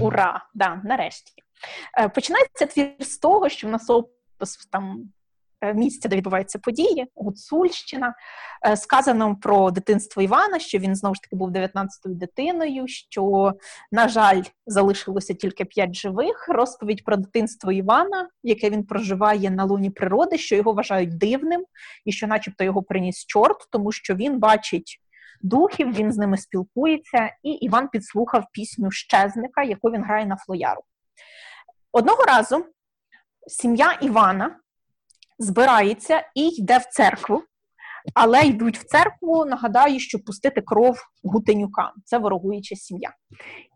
[0.00, 0.46] Ура!
[0.54, 1.32] Да, нарешті.
[1.98, 5.12] Е, починається твір з того, що в нас опис там
[5.74, 8.14] місця, де відбуваються події, Гуцульщина.
[8.66, 13.52] Е, сказано про дитинство Івана, що він знову ж таки був 19-ю дитиною, що,
[13.92, 16.48] на жаль, залишилося тільки п'ять живих.
[16.48, 21.64] Розповідь про дитинство Івана, яке він проживає на луні природи, що його вважають дивним,
[22.04, 25.00] і що, начебто, його приніс чорт, тому що він бачить.
[25.40, 30.80] Духів, він з ними спілкується, і Іван підслухав пісню Щезника, яку він грає на флояру.
[31.92, 32.66] Одного разу
[33.46, 34.56] сім'я Івана
[35.38, 37.42] збирається і йде в церкву,
[38.14, 39.44] але йдуть в церкву.
[39.44, 41.90] Нагадаю, щоб пустити кров гутенюкам.
[42.04, 43.10] Це ворогуюча сім'я.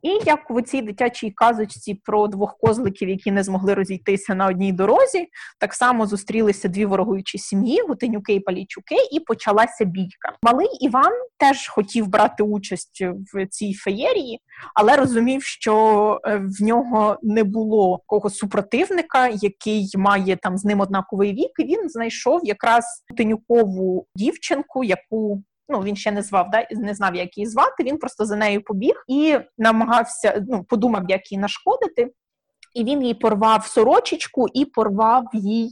[0.02, 4.72] І як в цій дитячій казочці про двох козликів, які не змогли розійтися на одній
[4.72, 5.28] дорозі,
[5.60, 10.32] так само зустрілися дві ворогуючі сім'ї, гутенюки і палійчуки, і почалася бійка.
[10.42, 14.40] Малий Іван теж хотів брати участь в цій феєрії,
[14.74, 20.80] але розумів, що е, в нього не було кого супротивника, який має там з ним
[20.80, 21.50] однаковий вік.
[21.58, 27.14] і Він знайшов якраз гутенюкову дівчинку, яку ну він ще не звав, да не знав,
[27.14, 27.84] як її звати.
[27.84, 32.12] Він просто за нею побіг і намагався ну, подумав, як їй нашкодити.
[32.74, 35.70] І він їй порвав сорочечку і порвав їй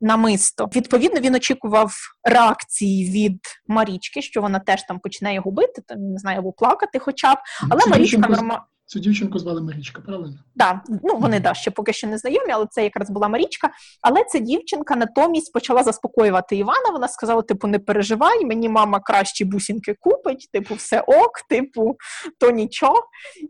[0.00, 0.68] намисто.
[0.76, 1.92] Відповідно, він очікував
[2.24, 6.98] реакції від Марічки, що вона теж там почне його бити, там не знаю, або плакати,
[6.98, 7.38] хоча б.
[7.70, 8.64] Але Марічка нормально.
[8.90, 10.38] Цю дівчинку звали Марічка, правильно?
[10.56, 13.70] Так, да, ну вони да, ще поки що не знайомі, але це якраз була Марічка.
[14.02, 16.90] Але ця дівчинка натомість почала заспокоювати Івана.
[16.92, 21.96] Вона сказала: типу, не переживай, мені мама кращі бусінки купить, типу, все ок, типу,
[22.38, 23.02] то нічого.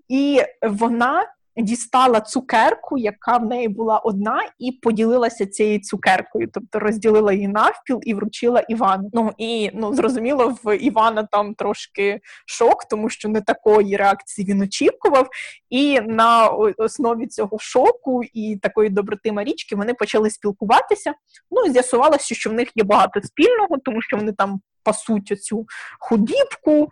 [0.09, 1.27] І вона
[1.61, 8.01] дістала цукерку, яка в неї була одна, і поділилася цією цукеркою, тобто розділила її навпіл
[8.03, 9.11] і вручила Івану.
[9.13, 14.63] Ну і ну зрозуміло, в Івана там трошки шок, тому що не такої реакції він
[14.63, 15.29] очікував.
[15.71, 21.15] І на основі цього шоку і такої доброти Марічки вони почали спілкуватися.
[21.51, 25.67] Ну і з'ясувалося, що в них є багато спільного, тому що вони там пасуть оцю
[26.01, 26.89] худібку.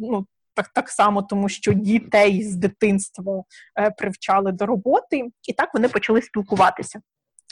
[0.00, 3.42] ну, так так само, тому що дітей з дитинства
[3.78, 7.00] е, привчали до роботи, і так вони почали спілкуватися.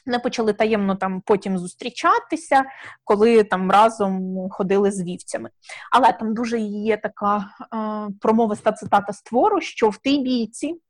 [0.06, 2.64] Вони почали таємно там потім зустрічатися,
[3.04, 5.50] коли там разом ходили з вівцями.
[5.92, 7.46] Але там дуже є така е,
[8.20, 10.80] промовиста цитата з твору, що в тій бійці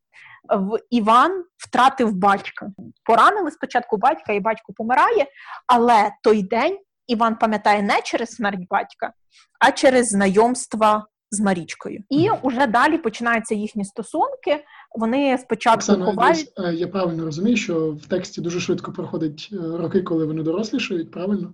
[0.49, 2.70] в Іван втратив батька.
[3.05, 5.27] Поранили спочатку батька, і батько помирає,
[5.66, 9.12] але той день Іван пам'ятає не через смерть батька,
[9.61, 12.03] а через знайомства з Марічкою.
[12.11, 14.64] І вже далі починаються їхні стосунки.
[14.95, 16.53] Вони спочатку Оксана, ховають.
[16.59, 21.11] Е, я правильно розумію, що в тексті дуже швидко проходять е, роки, коли вони дорослішають,
[21.11, 21.53] правильно?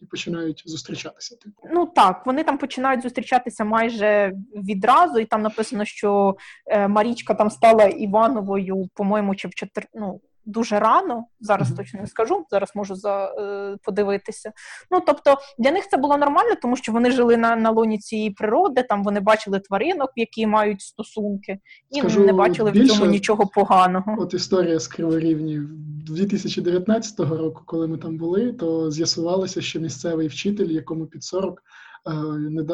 [0.00, 1.36] І починають зустрічатися.
[1.36, 1.68] Типу.
[1.74, 6.36] Ну так, вони там починають зустрічатися майже відразу, і там написано, що
[6.66, 9.86] е, Марічка там стала Івановою, по-моєму, чи в чотир...
[9.94, 11.24] ну, дуже рано.
[11.40, 11.76] Зараз mm-hmm.
[11.76, 12.46] точно не скажу.
[12.50, 14.52] Зараз можу за е, подивитися.
[14.90, 18.30] Ну тобто для них це було нормально, тому що вони жили на на лоні цієї
[18.30, 18.82] природи.
[18.82, 21.58] Там вони бачили тваринок, які мають стосунки,
[21.90, 24.16] і скажу, не бачили більше, в цьому нічого поганого.
[24.18, 25.60] От історія з Криворівні
[26.06, 31.91] 2019 року, коли ми там були, то з'ясувалося, що місцевий вчитель, якому під 40, Е,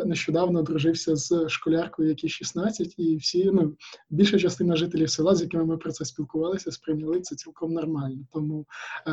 [0.05, 3.77] нещодавно одружився з школяркою, якій 16, і всі ну
[4.11, 8.27] більша частина жителів села, з якими ми про це спілкувалися, сприйняли це цілком нормально.
[8.33, 8.67] Тому,
[9.07, 9.13] е,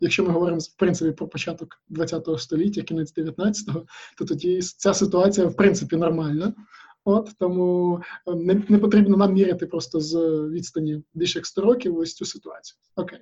[0.00, 3.86] якщо ми говоримо в принципі про початок ХХ століття, кінець 19-го,
[4.18, 6.54] то тоді ця ситуація в принципі нормальна.
[7.04, 10.16] От тому е, не не потрібно нам міряти просто з
[10.48, 12.78] відстані більше як 100 років ось цю ситуацію.
[12.96, 13.20] Окей.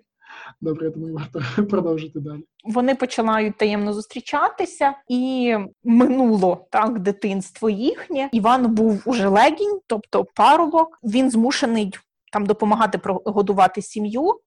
[0.60, 2.44] Добре, я думаю, варто продовжити далі.
[2.64, 5.54] Вони починають таємно зустрічатися, і
[5.84, 8.28] минуло так дитинство їхнє.
[8.32, 10.98] Іван був уже легінь, тобто парубок.
[11.02, 11.94] Він змушений
[12.32, 14.40] там допомагати прогодувати сім'ю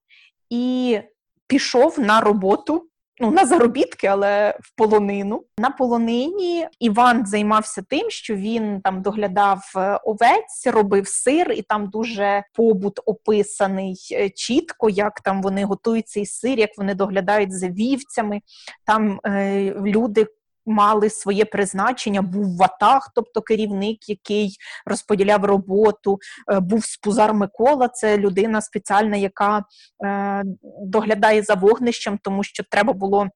[0.49, 0.99] і
[1.47, 2.87] пішов на роботу
[3.19, 5.43] ну на заробітки, але в полонину.
[5.59, 11.89] На полонині Іван займався тим, що він там доглядав е, овець, робив сир, і там
[11.89, 17.67] дуже побут описаний е, чітко, як там вони готують цей сир, як вони доглядають за
[17.67, 18.41] вівцями.
[18.85, 20.27] Там е, люди
[20.67, 26.19] мали своє призначення, був ватаг, тобто керівник, який розподіляв роботу,
[26.51, 29.63] е, був спузар Микола, це людина спеціальна, яка
[30.05, 30.43] е,
[30.81, 33.27] доглядає за вогнищем, тому що треба було.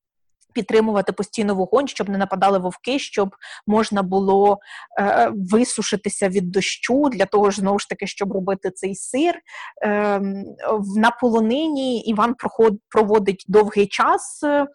[0.53, 3.35] Підтримувати постійно вогонь, щоб не нападали вовки, щоб
[3.67, 4.59] можна було
[4.99, 9.39] е, висушитися від дощу, для того ж знову ж таки, щоб робити цей сир.
[9.83, 10.19] Е,
[10.95, 14.67] на полонині Іван проход, проводить довгий час е,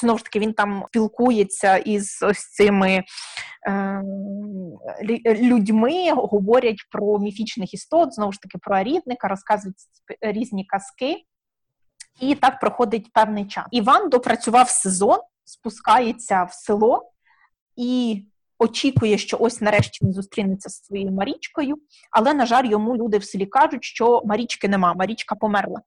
[0.00, 3.02] знову ж таки він там спілкується із ось цими
[3.68, 4.02] е,
[5.24, 9.76] людьми, говорять про міфічних істот, знову ж таки про арідника, розказують
[10.20, 11.16] різні казки.
[12.20, 13.64] І так проходить певний час.
[13.70, 17.12] Іван допрацював сезон, спускається в село
[17.76, 18.24] і
[18.58, 21.76] очікує, що ось нарешті він зустрінеться з своєю Марічкою,
[22.10, 25.80] але, на жаль, йому люди в селі кажуть, що Марічки нема, Марічка померла.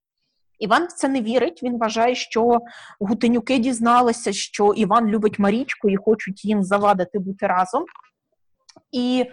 [0.60, 1.64] Іван в це не вірить.
[1.64, 2.60] Він вважає, що
[3.00, 7.86] гутенюки дізналися, що Іван любить Марічку і хочуть їм завадити бути разом.
[8.92, 9.26] І,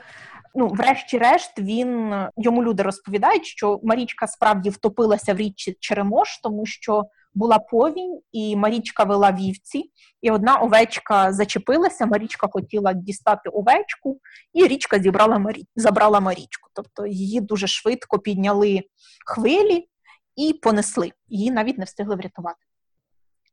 [0.55, 7.05] ну, врешті-решт, він йому люди розповідають, що Марічка справді втопилася в річці Черемош, тому що
[7.35, 9.91] була повінь, і Марічка вела вівці,
[10.23, 12.07] і одна овечка зачепилася.
[12.07, 14.21] Марічка хотіла дістати овечку,
[14.53, 15.67] і річка зібрала Марі...
[15.77, 16.71] забрала Марічку.
[16.75, 18.83] Тобто її дуже швидко підняли
[19.27, 19.89] хвилі
[20.37, 21.13] і понесли.
[21.29, 22.59] Її навіть не встигли врятувати.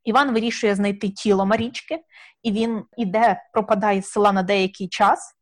[0.04, 2.00] Іван вирішує знайти тіло Марічки,
[2.44, 5.36] і він іде, пропадає з села на деякий час.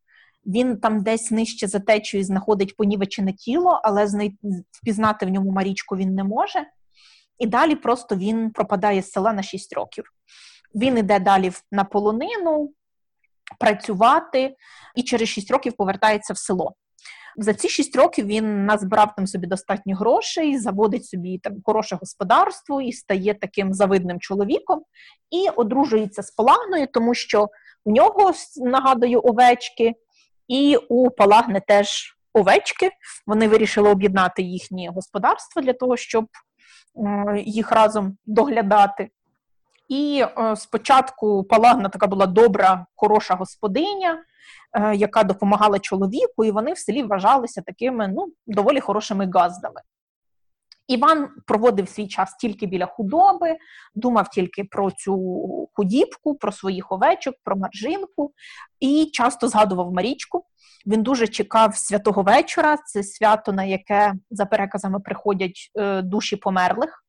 [0.45, 4.37] Він там десь нижче за течою знаходить понівечене тіло, але знай...
[4.71, 6.65] впізнати в ньому Марічку він не може.
[7.39, 10.03] І далі просто він пропадає з села на 6 років.
[10.75, 12.73] Він іде далі на полонину
[13.59, 14.55] працювати
[14.95, 16.75] і через 6 років повертається в село.
[17.39, 22.81] За ці шість років він назбирав там собі достатньо грошей, заводить собі там хороше господарство
[22.81, 24.81] і стає таким завидним чоловіком,
[25.31, 27.49] і одружується з Палагною, тому що
[27.85, 29.93] у нього нагадую овечки,
[30.47, 32.91] і у Палагни теж овечки.
[33.27, 36.25] Вони вирішили об'єднати їхнє господарство для того, щоб
[37.35, 39.09] їх разом доглядати.
[39.87, 44.23] І е, спочатку Палагна така була добра, хороша господиня.
[44.73, 49.81] Е, яка допомагала чоловіку, і вони в селі вважалися такими ну, доволі хорошими газдами.
[50.87, 53.57] Іван проводив свій час тільки біля худоби,
[53.95, 58.33] думав тільки про цю худібку, про своїх овечок, про маржинку
[58.79, 60.45] і часто згадував Марічку.
[60.85, 62.77] Він дуже чекав святого вечора.
[62.77, 67.05] Це свято, на яке за переказами приходять е, душі померлих,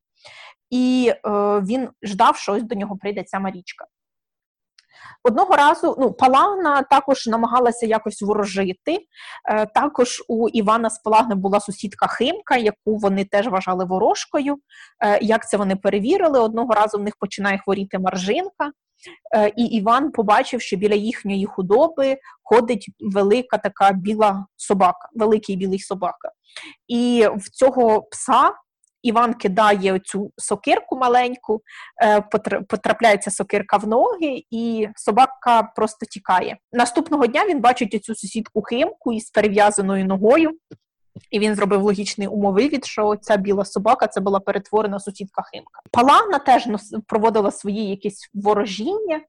[0.70, 3.86] і е, він ждав, що ось до нього прийде ця Марічка.
[5.22, 8.98] Одного разу ну, Палагна також намагалася якось ворожити.
[9.50, 14.56] Е, також у Івана з Палагни була сусідка Химка, яку вони теж вважали ворожкою.
[15.00, 16.40] Е, як це вони перевірили?
[16.40, 18.72] Одного разу в них починає хворіти маржинка.
[19.34, 25.78] Е, і Іван побачив, що біля їхньої худоби ходить велика така біла собака, великий білий
[25.78, 26.32] собака.
[26.88, 28.52] І в цього пса
[29.02, 31.62] Іван кидає цю сокирку маленьку,
[32.02, 32.20] е,
[32.68, 36.56] потрапляється сокирка в ноги, і собака просто тікає.
[36.72, 40.50] Наступного дня він бачить цю сусідку химку із перев'язаною ногою.
[41.30, 45.80] І він зробив логічний умовивід, що ця біла собака це була перетворена сусідка Химка.
[45.90, 46.68] Палана теж
[47.06, 49.20] проводила свої якісь ворожіння,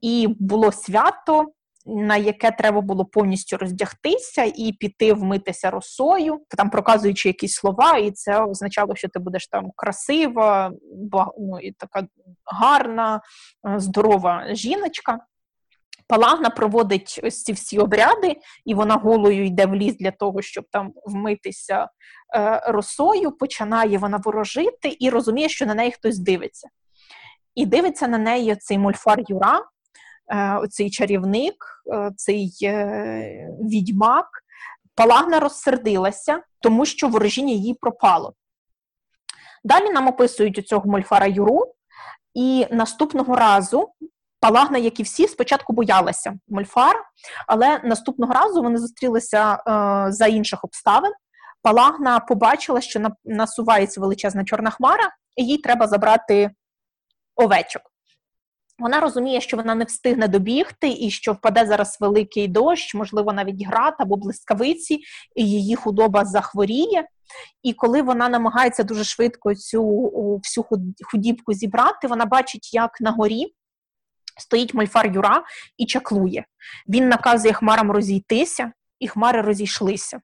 [0.00, 1.46] і було свято
[1.88, 8.10] на яке треба було повністю роздягтися і піти вмитися росою, там проказуючи якісь слова, і
[8.10, 10.72] це означало, що ти будеш там красива,
[11.38, 12.06] ну, і така
[12.44, 13.20] гарна,
[13.68, 15.18] е, здорова жіночка.
[16.08, 20.64] Палагна проводить ось ці всі обряди, і вона голою йде в ліс для того, щоб
[20.70, 21.88] там вмитися
[22.36, 26.68] е, росою, починає вона ворожити і розуміє, що на неї хтось дивиться.
[27.54, 29.60] І дивиться на неї цей мульфар Юра,
[30.32, 34.26] Е, цей чарівник, е, цей е, відьмак.
[34.94, 38.34] Палагна розсердилася, тому що ворожіння їй пропало.
[39.64, 41.74] Далі нам описують у цього мольфара Юру,
[42.34, 43.88] і наступного разу
[44.40, 47.04] Палагна, як і всі, спочатку боялася мольфара,
[47.46, 51.12] але наступного разу вони зустрілися е, за інших обставин.
[51.62, 56.50] Палагна побачила, що насувається величезна чорна хмара, і їй треба забрати
[57.36, 57.82] овечок.
[58.78, 63.66] Вона розуміє, що вона не встигне добігти, і що впаде зараз великий дощ, можливо, навіть
[63.66, 65.00] град або блискавиці,
[65.36, 67.08] і її худоба захворіє.
[67.62, 69.84] І коли вона намагається дуже швидко цю
[70.44, 70.66] всю
[71.10, 73.54] худібку зібрати, вона бачить, як на горі
[74.40, 75.42] стоїть мольфар Юра
[75.76, 76.44] і чаклує.
[76.88, 80.20] Він наказує хмарам розійтися, і хмари розійшлися.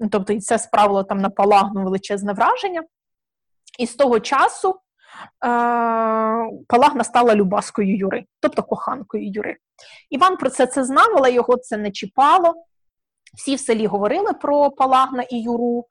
[0.00, 2.82] Ну, тобто, і це справило там на палагну величезне враження.
[3.78, 4.80] І з того часу
[6.68, 9.56] Палагна стала Любаскою Юри, тобто коханкою Юри.
[10.10, 12.54] Іван про це це знав, але його це не чіпало.
[13.36, 15.86] Всі в селі говорили про Палагна і Юру,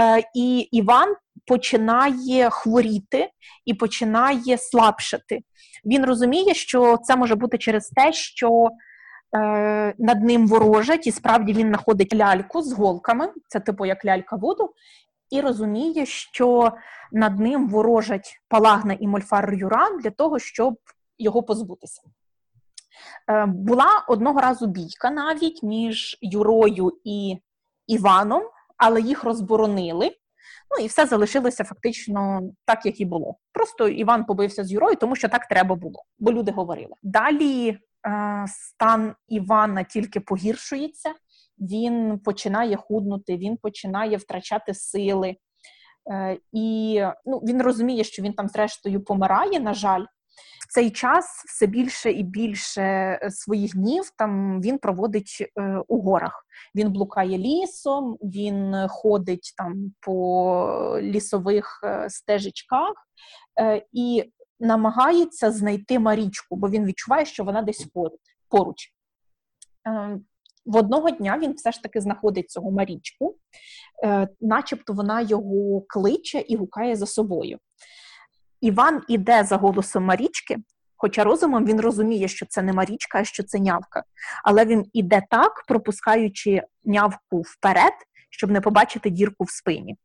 [0.00, 1.14] е, і Іван
[1.46, 3.30] починає хворіти
[3.64, 5.40] і починає слабшати.
[5.84, 8.68] Він розуміє, що це може бути через те, що
[9.36, 14.36] е, над ним ворожать, і справді він знаходить ляльку з голками, це типу як лялька
[14.36, 14.72] воду,
[15.32, 16.72] і розуміє, що
[17.12, 20.78] над ним ворожать Палагна і Мольфар Юран для того, щоб
[21.18, 22.02] його позбутися.
[23.30, 27.36] Е, була одного разу бійка навіть між Юрою і
[27.86, 28.42] Іваном,
[28.76, 30.16] але їх розборонили.
[30.70, 33.36] Ну і все залишилося фактично так, як і було.
[33.52, 36.94] Просто Іван побився з Юрою, тому що так треба було, бо люди говорили.
[37.02, 37.78] Далі е,
[38.48, 41.14] стан Івана тільки погіршується,
[41.58, 45.36] він починає худнути, він починає втрачати сили.
[46.10, 50.04] Е, і ну, він розуміє, що він там, зрештою, помирає, на жаль.
[50.68, 56.46] Цей час все більше і більше е, своїх днів там він проводить е, у горах.
[56.74, 62.92] Він блукає лісом, він ходить там по лісових стежечках
[63.92, 67.86] і намагається знайти Марічку, бо він відчуває, що вона десь
[68.48, 68.92] поруч.
[70.66, 73.36] В одного дня він все ж таки знаходить цього Марічку,
[74.04, 77.58] е, начебто вона його кличе і гукає за собою.
[78.60, 80.56] Іван іде за голосом Марічки,
[80.96, 84.02] хоча розумом він розуміє, що це не Марічка, а що це нявка.
[84.44, 87.92] Але він іде так, пропускаючи нявку вперед,
[88.30, 89.96] щоб не побачити дірку в спині.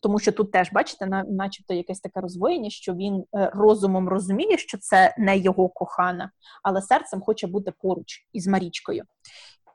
[0.00, 4.78] Тому що тут теж, бачите, начебто якесь таке розвоєння, що він е, розумом розуміє, що
[4.78, 6.30] це не його кохана,
[6.62, 9.02] але серцем хоче бути поруч із Марічкою.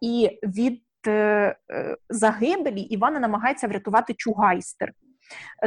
[0.02, 1.12] І від е,
[1.72, 4.94] е, загибелі Івана намагається врятувати Чугайстер.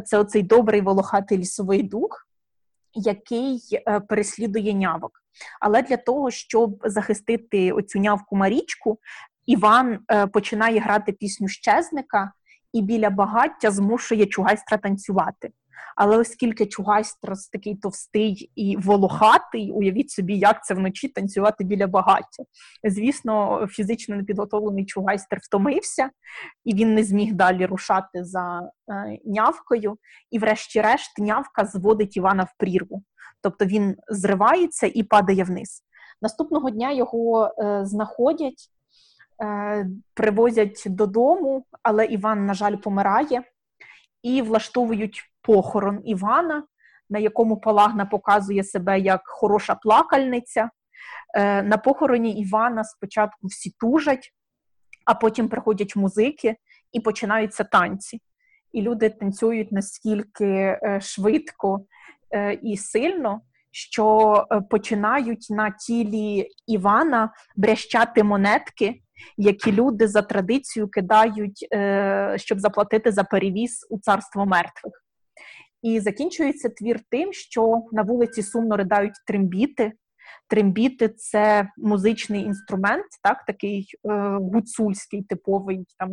[0.04, 2.28] Це оцей добрий волохатий лісовий дух,
[2.94, 5.12] який е, переслідує нявок.
[5.60, 8.98] Але для того, щоб захистити оцю нявку Марічку,
[9.46, 9.98] Іван
[10.32, 12.32] починає грати пісню щезника
[12.72, 15.50] і біля багаття змушує Чугайстра танцювати.
[15.96, 22.44] Але оскільки Чугайстрос такий товстий і волохатий, уявіть собі, як це вночі танцювати біля багаття.
[22.84, 26.10] Звісно, фізично непідготовлений Чугайстер втомився,
[26.64, 29.98] і він не зміг далі рушати за е, нявкою.
[30.30, 33.02] І, врешті-решт, нявка зводить Івана в прірву.
[33.40, 35.82] Тобто він зривається і падає вниз.
[36.22, 38.68] Наступного дня його е, знаходять,
[39.44, 43.42] е, привозять додому, але Іван, на жаль, помирає
[44.22, 46.64] і влаштовують похорон Івана,
[47.10, 50.70] на якому Палагна показує себе як хороша плакальниця.
[51.34, 54.32] Е, на похороні Івана спочатку всі тужать,
[55.04, 56.56] а потім приходять музики
[56.92, 58.20] і починаються танці.
[58.72, 61.86] І люди танцюють настільки е, швидко
[62.34, 69.01] е, і сильно, що починають на тілі Івана брящати монетки,
[69.36, 71.66] які люди за традицією кидають,
[72.36, 74.92] щоб заплатити за перевіз у царство мертвих.
[75.82, 79.92] І закінчується твір тим, що на вулиці сумно ридають трембіти.
[80.48, 84.12] Трембіти це музичний інструмент, так, такий е,
[84.52, 86.10] гуцульський типовий, там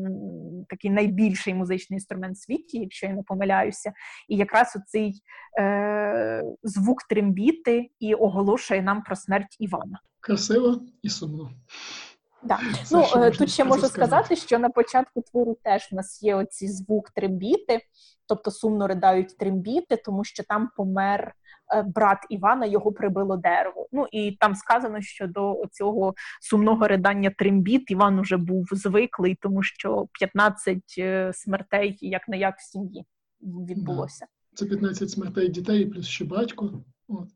[0.69, 3.93] такий найбільший музичний інструмент в світі, якщо я не помиляюся.
[4.27, 5.13] І якраз оцей
[5.59, 9.99] е, звук трембіти і оголошує нам про смерть Івана.
[10.19, 11.51] Красиво і сумно.
[12.43, 12.59] Да.
[12.91, 16.67] Ну, е, Тут ще можу сказати, що на початку твору теж в нас є оці
[16.67, 17.81] звук трембіти,
[18.27, 21.33] тобто сумно ридають трембіти, тому що там помер
[21.75, 23.87] е, брат Івана, його прибило дерево.
[23.91, 29.63] Ну і там сказано, що до цього сумного ридання трембіт Іван уже був звиклий, тому
[29.63, 33.05] що 15 е, смертей як не як в сім'ї
[33.41, 34.25] відбулося.
[34.53, 36.83] Це 15 смертей дітей, плюс ще батько.
[37.07, 37.27] От.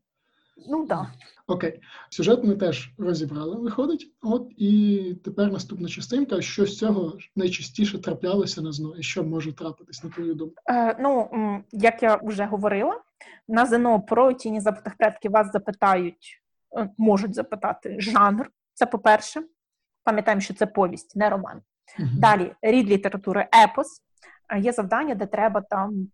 [0.56, 1.06] Ну так.
[1.46, 1.80] Окей,
[2.10, 4.12] сюжет ми теж розібрали, виходить.
[4.22, 9.52] От і тепер наступна частинка, що з цього найчастіше траплялося на ЗНО, і що може
[9.52, 10.54] трапитись на твою думку?
[10.70, 11.30] Е, Ну
[11.72, 13.00] як я вже говорила,
[13.48, 16.42] на ЗНО про тіні запитах предків вас запитають,
[16.78, 18.50] е, можуть запитати жанр.
[18.74, 19.42] Це по-перше,
[20.04, 21.62] пам'ятаємо, що це повість, не роман.
[21.98, 22.08] Угу.
[22.18, 24.02] Далі рід літератури епос.
[24.58, 26.08] Є завдання, де треба там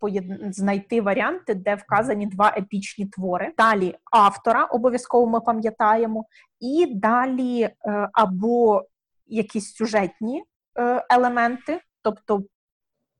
[0.51, 3.53] знайти варіанти, де вказані два епічні твори.
[3.59, 6.25] Далі автора обов'язково ми пам'ятаємо,
[6.61, 7.75] і далі е,
[8.13, 8.85] або
[9.27, 10.45] якісь сюжетні
[10.79, 12.43] е, елементи, тобто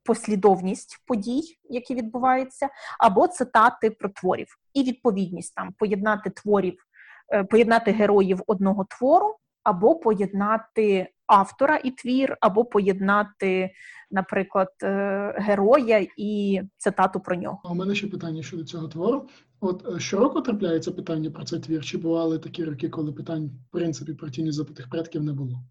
[0.03, 2.69] послідовність подій, які відбуваються,
[2.99, 6.85] або цитати про творів, і відповідність там поєднати творів,
[7.33, 13.71] е, поєднати героїв одного твору, або поєднати автора і твір, або поєднати,
[14.11, 17.61] наприклад, е, героя і цитату про нього.
[17.63, 19.27] А у мене ще питання щодо цього твору.
[19.59, 23.71] От е, щороку трапляється питання про цей твір, чи бували такі роки, коли питань в
[23.71, 25.63] принципі про тіні забутих предків не було?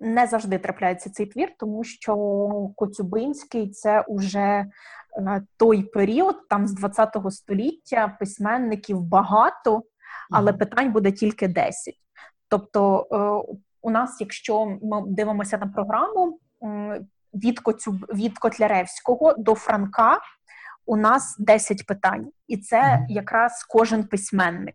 [0.00, 2.16] Не завжди трапляється цей твір, тому що
[2.76, 4.66] Коцюбинський це уже е,
[5.56, 9.82] той період, там з 20 століття письменників багато,
[10.30, 11.94] але питань буде тільки 10.
[12.48, 13.06] Тобто,
[13.86, 16.38] у нас, якщо ми дивимося на програму
[17.34, 20.20] від Коцюб від Котляревського до Франка,
[20.86, 24.74] у нас 10 питань, і це якраз кожен письменник.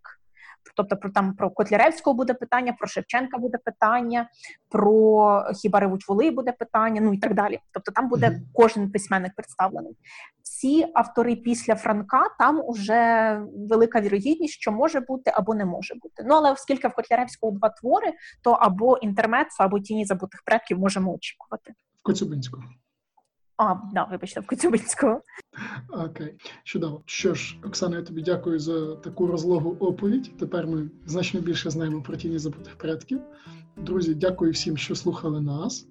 [0.76, 4.30] Тобто про там про Котляревського буде питання, про Шевченка буде питання,
[4.70, 7.60] про хіба ревуть воли буде питання, ну і так далі.
[7.72, 9.98] Тобто там буде кожен письменник представлений.
[10.62, 16.24] Всі автори після Франка там уже велика вірогідність, що може бути або не може бути.
[16.26, 21.16] Ну але оскільки в Котляревського два твори, то або інтермецо, або тіні забутих предків можемо
[21.16, 21.74] очікувати.
[22.00, 22.64] В Коцюбинського.
[23.58, 25.22] А, да, вибачте, в Коцюбинського.
[25.90, 27.04] Окей, чудово.
[27.06, 30.38] Що ж, Оксана, я тобі дякую за таку розлогу оповідь.
[30.40, 33.22] Тепер ми значно більше знаємо про тіні забутих предків.
[33.78, 35.88] Друзі, дякую всім, що слухали нас.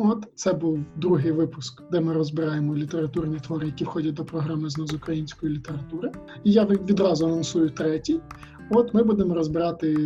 [0.00, 4.94] От це був другий випуск, де ми розбираємо літературні твори, які входять до програми з
[4.94, 6.12] української літератури.
[6.44, 8.20] І я відразу анонсую третій.
[8.70, 9.96] От ми будемо розбирати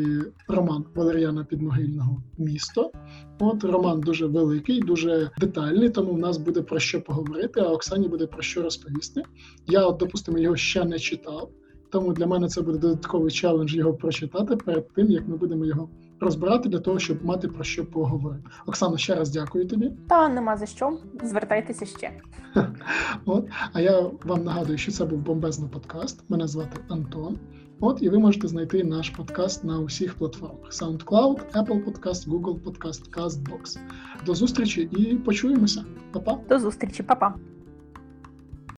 [0.48, 2.90] роман Валеріана Підмогильного Місто.
[3.38, 8.08] От роман дуже великий, дуже детальний, тому в нас буде про що поговорити, а Оксані
[8.08, 9.22] буде про що розповісти.
[9.66, 11.50] Я, от, допустимо, його ще не читав,
[11.90, 15.88] тому для мене це буде додатковий челендж його прочитати перед тим, як ми будемо його
[16.22, 18.44] розбирати для того, щоб мати про що поговорити.
[18.66, 19.92] Оксана, ще раз дякую тобі.
[20.08, 20.98] Та нема за що.
[21.22, 22.10] Звертайтеся ще.
[23.26, 26.24] От, а я вам нагадую, що це був бомбезний подкаст.
[26.28, 27.38] Мене звати Антон.
[27.80, 33.10] От і ви можете знайти наш подкаст на усіх платформах: SoundCloud, Apple Podcast, Google Podcast,
[33.18, 33.78] CastBox.
[34.26, 35.84] До зустрічі і почуємося.
[36.12, 36.38] Па-па.
[36.48, 37.34] До зустрічі, Па-па.